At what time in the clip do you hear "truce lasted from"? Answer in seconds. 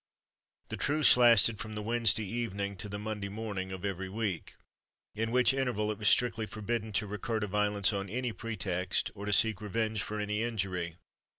0.77-1.75